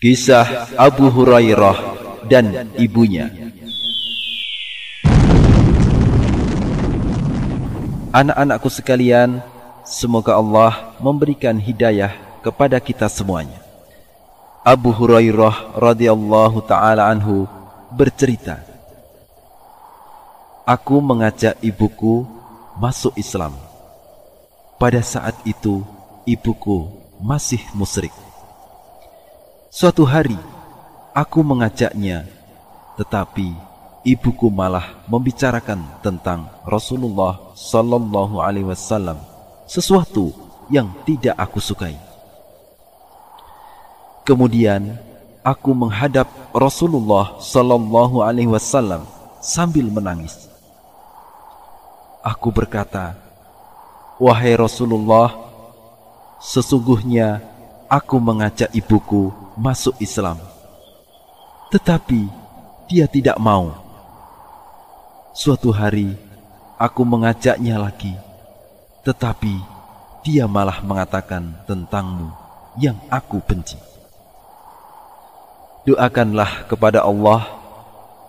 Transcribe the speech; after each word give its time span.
Kisah 0.00 0.72
Abu 0.80 1.12
Hurairah 1.12 1.76
dan 2.24 2.72
ibunya 2.80 3.28
Anak-anakku 8.08 8.72
sekalian, 8.72 9.44
semoga 9.84 10.40
Allah 10.40 10.96
memberikan 11.04 11.60
hidayah 11.60 12.16
kepada 12.40 12.80
kita 12.80 13.12
semuanya. 13.12 13.60
Abu 14.64 14.88
Hurairah 14.88 15.76
radhiyallahu 15.76 16.64
taala 16.64 17.04
anhu 17.04 17.44
bercerita, 17.92 18.56
Aku 20.64 21.04
mengajak 21.04 21.60
ibuku 21.60 22.24
masuk 22.80 23.12
Islam. 23.20 23.52
Pada 24.80 25.04
saat 25.04 25.36
itu, 25.44 25.84
ibuku 26.24 26.88
masih 27.20 27.60
musyrik. 27.76 28.29
Suatu 29.70 30.02
hari, 30.02 30.34
aku 31.14 31.46
mengajaknya, 31.46 32.26
tetapi 32.98 33.54
ibuku 34.02 34.50
malah 34.50 34.98
membicarakan 35.06 35.78
tentang 36.02 36.50
Rasulullah 36.66 37.38
Sallallahu 37.54 38.42
Alaihi 38.42 38.66
Wasallam, 38.66 39.22
sesuatu 39.70 40.34
yang 40.74 40.90
tidak 41.06 41.38
aku 41.38 41.62
sukai. 41.62 41.94
Kemudian 44.26 44.98
aku 45.46 45.70
menghadap 45.70 46.26
Rasulullah 46.50 47.38
Sallallahu 47.38 48.26
Alaihi 48.26 48.50
Wasallam 48.50 49.06
sambil 49.38 49.86
menangis. 49.86 50.50
Aku 52.26 52.50
berkata, 52.50 53.14
"Wahai 54.18 54.50
Rasulullah, 54.58 55.30
sesungguhnya 56.42 57.38
aku 57.86 58.18
mengajak 58.18 58.74
ibuku 58.74 59.39
masuk 59.60 59.92
Islam. 60.00 60.40
Tetapi 61.68 62.24
dia 62.88 63.04
tidak 63.04 63.36
mau. 63.36 63.76
Suatu 65.36 65.68
hari 65.68 66.16
aku 66.80 67.04
mengajaknya 67.04 67.76
lagi, 67.76 68.16
tetapi 69.04 69.60
dia 70.24 70.48
malah 70.48 70.80
mengatakan 70.80 71.52
tentangmu 71.68 72.32
yang 72.80 72.96
aku 73.12 73.38
benci. 73.44 73.76
Doakanlah 75.84 76.64
kepada 76.66 77.04
Allah 77.04 77.44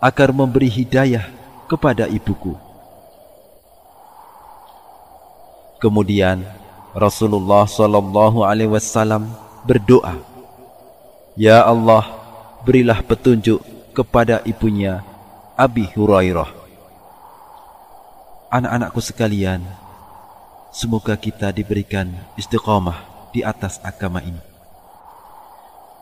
agar 0.00 0.32
memberi 0.32 0.68
hidayah 0.72 1.28
kepada 1.68 2.08
ibuku. 2.08 2.56
Kemudian 5.78 6.42
Rasulullah 6.92 7.64
Shallallahu 7.64 8.42
Alaihi 8.42 8.74
Wasallam 8.74 9.30
berdoa 9.62 10.27
Ya 11.38 11.62
Allah, 11.62 12.02
berilah 12.66 12.98
petunjuk 12.98 13.62
kepada 13.94 14.42
ibunya 14.42 15.06
Abi 15.54 15.86
Hurairah. 15.86 16.50
Anak-anakku 18.50 18.98
sekalian, 18.98 19.62
semoga 20.74 21.14
kita 21.14 21.54
diberikan 21.54 22.10
istiqamah 22.34 23.30
di 23.30 23.46
atas 23.46 23.78
agama 23.86 24.18
ini. 24.18 24.42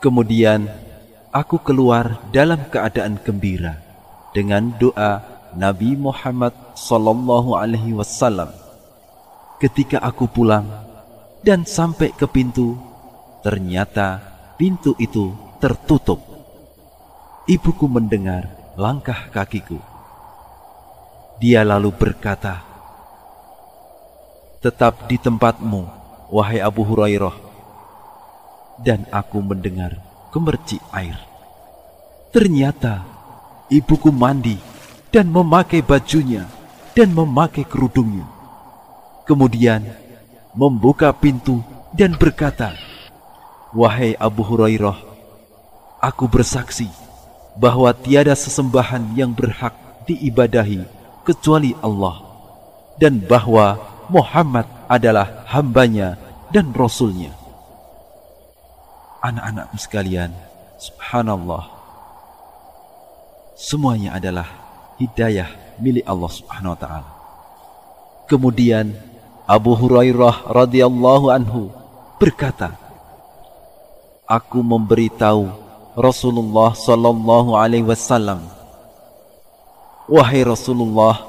Kemudian 0.00 0.72
aku 1.28 1.60
keluar 1.60 2.16
dalam 2.32 2.64
keadaan 2.72 3.20
gembira 3.20 3.76
dengan 4.32 4.72
doa 4.80 5.20
Nabi 5.52 6.00
Muhammad 6.00 6.56
sallallahu 6.80 7.60
alaihi 7.60 7.92
wasallam. 7.92 8.56
Ketika 9.60 10.00
aku 10.00 10.32
pulang 10.32 10.64
dan 11.44 11.68
sampai 11.68 12.16
ke 12.16 12.24
pintu, 12.24 12.80
ternyata 13.44 14.35
pintu 14.56 14.96
itu 14.96 15.36
tertutup. 15.60 16.20
Ibuku 17.46 17.86
mendengar 17.86 18.48
langkah 18.74 19.28
kakiku. 19.30 19.78
Dia 21.38 21.62
lalu 21.62 21.92
berkata, 21.92 22.64
Tetap 24.64 25.06
di 25.06 25.20
tempatmu, 25.20 25.84
wahai 26.32 26.58
Abu 26.58 26.82
Hurairah. 26.82 27.36
Dan 28.82 29.06
aku 29.12 29.44
mendengar 29.44 29.94
gemercik 30.32 30.82
air. 30.90 31.16
Ternyata 32.34 33.04
ibuku 33.72 34.10
mandi 34.10 34.58
dan 35.12 35.30
memakai 35.30 35.80
bajunya 35.80 36.44
dan 36.96 37.12
memakai 37.12 37.64
kerudungnya. 37.64 38.26
Kemudian 39.28 39.84
membuka 40.56 41.12
pintu 41.12 41.60
dan 41.92 42.16
berkata, 42.16 42.85
Wahai 43.76 44.16
Abu 44.16 44.40
Hurairah, 44.40 44.96
aku 46.00 46.24
bersaksi 46.24 46.88
bahwa 47.60 47.92
tiada 47.92 48.32
sesembahan 48.32 49.12
yang 49.12 49.36
berhak 49.36 49.76
diibadahi 50.08 50.80
kecuali 51.28 51.76
Allah 51.84 52.24
dan 52.96 53.20
bahwa 53.20 53.76
Muhammad 54.08 54.64
adalah 54.88 55.44
hambanya 55.52 56.16
dan 56.48 56.72
rasulnya. 56.72 57.36
Anak-anakku 59.20 59.76
sekalian, 59.76 60.32
subhanallah, 60.80 61.68
semuanya 63.60 64.16
adalah 64.16 64.48
hidayah 64.96 65.52
milik 65.76 66.08
Allah 66.08 66.32
subhanahu 66.32 66.72
wa 66.72 66.80
ta'ala. 66.80 67.10
Kemudian 68.24 68.96
Abu 69.44 69.76
Hurairah 69.76 70.48
radhiyallahu 70.48 71.28
anhu 71.28 71.68
berkata, 72.16 72.85
aku 74.26 74.60
memberitahu 74.60 75.48
Rasulullah 75.96 76.74
sallallahu 76.76 77.56
alaihi 77.56 77.86
wasallam. 77.86 78.42
Wahai 80.06 80.44
Rasulullah 80.44 81.24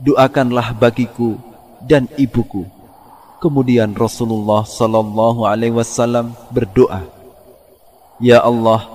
doakanlah 0.00 0.74
bagiku 0.76 1.38
dan 1.84 2.08
ibuku. 2.18 2.66
Kemudian 3.36 3.92
Rasulullah 3.92 4.64
sallallahu 4.64 5.44
alaihi 5.44 5.76
wasallam 5.76 6.32
berdoa 6.48 7.04
Ya 8.16 8.40
Allah 8.40 8.88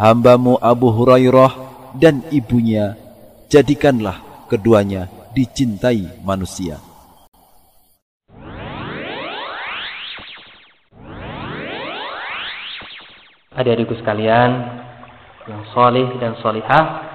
hambamu 0.00 0.56
Abu 0.56 0.88
Hurairah 0.88 1.52
dan 2.00 2.24
ibunya 2.32 2.96
jadikanlah 3.52 4.24
keduanya 4.48 5.12
dicintai 5.36 6.08
manusia 6.24 6.80
adik-adikku 13.54 13.94
sekalian 14.02 14.50
yang 15.46 15.62
solih 15.76 16.08
dan 16.18 16.34
solihah 16.42 17.14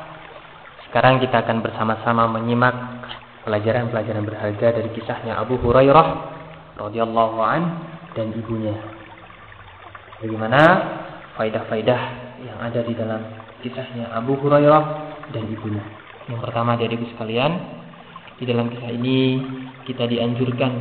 sekarang 0.90 1.22
kita 1.22 1.46
akan 1.46 1.62
bersama-sama 1.62 2.26
menyimak 2.26 2.74
pelajaran-pelajaran 3.46 4.26
berharga 4.26 4.68
dari 4.82 4.90
kisahnya 4.98 5.38
Abu 5.38 5.62
Hurairah 5.62 6.08
radhiyallahu 6.82 7.38
an 7.46 7.62
dan 8.18 8.34
ibunya. 8.34 8.74
Bagaimana 10.18 10.62
faidah-faidah 11.38 12.02
yang 12.42 12.58
ada 12.58 12.82
di 12.82 12.98
dalam 12.98 13.22
kisahnya 13.62 14.10
Abu 14.18 14.34
Hurairah 14.42 14.84
dan 15.30 15.46
ibunya? 15.46 15.86
Yang 16.26 16.40
pertama 16.50 16.74
adik-adikku 16.74 17.06
sekalian 17.14 17.52
di 18.42 18.50
dalam 18.50 18.74
kisah 18.74 18.90
ini 18.90 19.46
kita 19.86 20.10
dianjurkan 20.10 20.74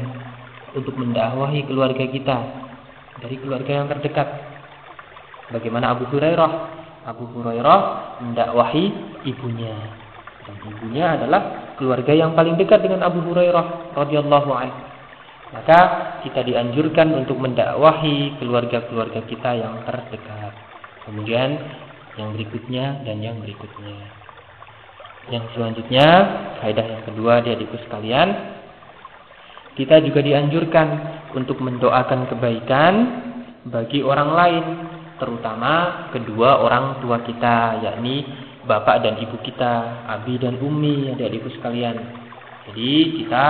untuk 0.72 0.96
mendakwahi 0.96 1.68
keluarga 1.68 2.04
kita 2.08 2.36
dari 3.20 3.36
keluarga 3.44 3.84
yang 3.84 3.92
terdekat 3.92 4.47
Bagaimana 5.52 5.96
Abu 5.96 6.04
Hurairah? 6.12 6.52
Abu 7.08 7.24
Hurairah 7.32 7.80
mendakwahi 8.20 8.84
ibunya. 9.24 9.76
Dan 10.44 10.56
ibunya 10.64 11.16
adalah 11.16 11.74
keluarga 11.76 12.12
yang 12.12 12.36
paling 12.36 12.56
dekat 12.56 12.84
dengan 12.84 13.04
Abu 13.04 13.20
Hurairah 13.24 13.96
radhiyallahu 13.96 14.50
anhu. 14.52 14.80
Maka 15.48 15.80
kita 16.28 16.44
dianjurkan 16.44 17.08
untuk 17.16 17.40
mendakwahi 17.40 18.36
keluarga-keluarga 18.36 19.24
kita 19.24 19.56
yang 19.56 19.80
terdekat. 19.88 20.52
Kemudian 21.08 21.56
yang 22.20 22.36
berikutnya 22.36 23.00
dan 23.08 23.16
yang 23.24 23.40
berikutnya. 23.40 23.96
Yang 25.32 25.44
selanjutnya, 25.56 26.08
faedah 26.60 26.84
yang 26.84 27.02
kedua 27.04 27.40
di 27.40 27.64
sekalian, 27.64 28.28
kita 29.76 30.04
juga 30.04 30.20
dianjurkan 30.20 30.88
untuk 31.32 31.60
mendoakan 31.60 32.28
kebaikan 32.28 32.94
bagi 33.68 34.00
orang 34.04 34.30
lain, 34.32 34.64
terutama 35.18 36.06
kedua 36.14 36.62
orang 36.62 37.02
tua 37.02 37.20
kita, 37.22 37.82
yakni 37.82 38.24
bapak 38.68 39.02
dan 39.04 39.14
ibu 39.18 39.36
kita, 39.40 40.06
abi 40.06 40.36
dan 40.38 40.60
umi, 40.60 41.12
adik-adikku 41.12 41.50
sekalian. 41.58 41.96
Jadi 42.68 43.24
kita 43.24 43.46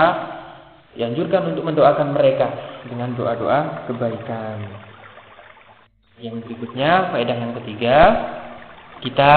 dianjurkan 0.95 1.53
untuk 1.53 1.63
mendoakan 1.67 2.15
mereka 2.15 2.47
dengan 2.87 3.13
doa-doa 3.13 3.85
kebaikan. 3.91 4.57
Yang 6.19 6.35
berikutnya, 6.47 7.15
faedah 7.15 7.35
yang 7.35 7.53
ketiga, 7.63 7.97
kita 8.99 9.33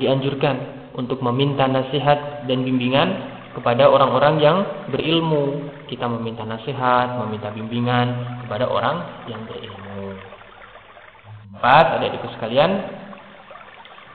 dianjurkan 0.00 0.56
untuk 0.96 1.20
meminta 1.20 1.68
nasihat 1.68 2.48
dan 2.48 2.64
bimbingan 2.64 3.08
kepada 3.52 3.88
orang-orang 3.88 4.40
yang 4.40 4.58
berilmu. 4.88 5.68
Kita 5.88 6.08
meminta 6.08 6.48
nasihat, 6.48 7.20
meminta 7.20 7.52
bimbingan 7.52 8.40
kepada 8.44 8.68
orang 8.68 9.28
yang 9.28 9.44
berilmu. 9.44 10.16
Empat, 11.52 12.00
adik-adikku 12.00 12.32
sekalian, 12.32 12.80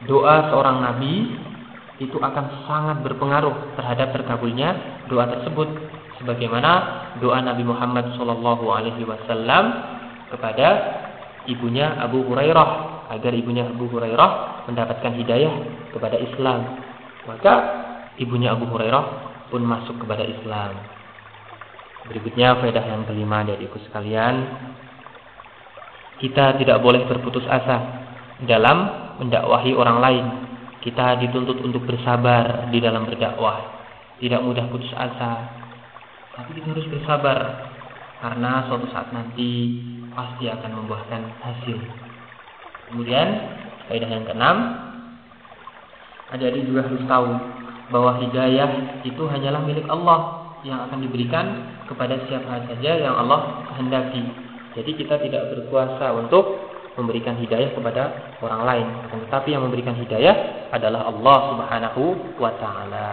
doa 0.09 0.49
seorang 0.49 0.81
nabi 0.81 1.37
itu 1.97 2.17
akan 2.17 2.65
sangat 2.69 2.97
berpengaruh 3.05 3.77
terhadap 3.77 4.13
terkabulnya 4.13 5.01
doa 5.09 5.25
tersebut. 5.29 5.69
Sebagaimana 6.17 6.71
doa 7.21 7.37
Nabi 7.45 7.61
Muhammad 7.61 8.17
SAW 8.17 8.41
alaihi 8.41 9.05
wasallam 9.05 9.69
kepada 10.33 10.67
ibunya 11.45 11.93
Abu 12.01 12.25
Hurairah 12.25 12.69
agar 13.13 13.31
ibunya 13.37 13.69
Abu 13.69 13.85
Hurairah 13.85 14.65
mendapatkan 14.65 15.13
hidayah 15.13 15.53
kepada 15.93 16.17
Islam. 16.17 16.81
Maka 17.29 17.53
ibunya 18.17 18.57
Abu 18.57 18.65
Hurairah 18.65 19.05
pun 19.53 19.61
masuk 19.61 20.01
kepada 20.01 20.25
Islam. 20.25 20.73
Berikutnya 22.09 22.57
faedah 22.65 22.81
yang 22.81 23.05
kelima 23.05 23.45
dari 23.45 23.69
ikut 23.69 23.81
sekalian 23.93 24.35
kita 26.17 26.57
tidak 26.57 26.81
boleh 26.81 27.05
berputus 27.05 27.45
asa 27.45 27.77
dalam 28.45 28.77
mendakwahi 29.21 29.73
orang 29.73 29.99
lain. 30.01 30.25
Kita 30.81 31.17
dituntut 31.19 31.61
untuk 31.61 31.83
bersabar 31.83 32.69
di 32.69 32.79
dalam 32.81 33.05
berdakwah. 33.05 33.77
Tidak 34.17 34.41
mudah 34.41 34.65
putus 34.69 34.89
asa. 34.93 35.45
Tapi 36.37 36.57
kita 36.57 36.73
harus 36.73 36.87
bersabar. 36.89 37.69
Karena 38.17 38.65
suatu 38.65 38.89
saat 38.89 39.13
nanti 39.13 39.77
pasti 40.13 40.49
akan 40.49 40.71
membuahkan 40.73 41.21
hasil. 41.43 41.77
Kemudian, 42.89 43.27
kaidah 43.91 44.09
yang 44.09 44.25
keenam, 44.25 44.57
adik-adik 46.33 46.65
juga 46.65 46.87
harus 46.87 47.03
tahu 47.05 47.29
bahwa 47.93 48.17
hidayah 48.25 49.01
itu 49.05 49.23
hanyalah 49.27 49.61
milik 49.63 49.85
Allah 49.85 50.49
yang 50.65 50.81
akan 50.89 50.99
diberikan 51.03 51.45
kepada 51.85 52.17
siapa 52.25 52.65
saja 52.65 52.91
yang 52.97 53.13
Allah 53.13 53.69
kehendaki. 53.69 54.46
Jadi 54.77 54.91
kita 54.93 55.17
tidak 55.17 55.49
berkuasa 55.57 56.13
untuk 56.13 56.61
memberikan 56.97 57.37
hidayah 57.37 57.73
kepada 57.73 58.03
orang 58.41 58.61
lain. 58.65 58.87
Tetapi 59.29 59.53
yang 59.53 59.65
memberikan 59.65 59.97
hidayah 59.97 60.69
adalah 60.73 61.09
Allah 61.09 61.37
Subhanahu 61.53 62.03
wa 62.37 62.51
taala. 62.61 63.09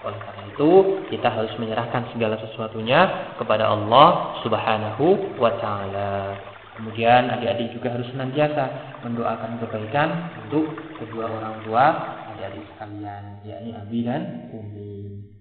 Oleh 0.00 0.16
karena 0.16 0.42
itu, 0.48 0.70
kita 1.12 1.28
harus 1.28 1.52
menyerahkan 1.60 2.08
segala 2.14 2.38
sesuatunya 2.40 3.34
kepada 3.36 3.70
Allah 3.70 4.38
Subhanahu 4.42 5.36
wa 5.38 5.52
taala. 5.58 6.38
Kemudian 6.78 7.28
adik-adik 7.28 7.76
juga 7.76 7.92
harus 7.92 8.08
senantiasa 8.08 8.96
mendoakan 9.04 9.60
kebaikan 9.60 10.08
untuk 10.46 10.72
kedua 10.96 11.28
orang 11.28 11.60
tua 11.66 11.84
adik-adik 12.32 12.64
sekalian, 12.72 13.22
yakni 13.44 13.70
abi 13.76 14.00
dan 14.00 14.22
umi. 14.56 15.39